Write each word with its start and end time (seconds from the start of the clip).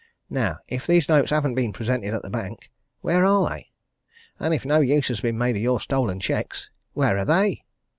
Now 0.31 0.57
if 0.67 0.87
those 0.87 1.07
notes 1.07 1.29
haven't 1.29 1.53
been 1.53 1.71
presented 1.73 2.11
at 2.15 2.23
the 2.23 2.31
Bank 2.31 2.71
where 3.01 3.23
are 3.23 3.47
they? 3.47 3.69
And 4.39 4.51
if 4.51 4.65
no 4.65 4.79
use 4.79 5.09
has 5.09 5.21
been 5.21 5.37
made 5.37 5.57
of 5.57 5.61
your 5.61 5.79
stolen 5.79 6.19
cheques 6.19 6.71
where 6.93 7.19
are 7.19 7.25
they?" 7.25 7.63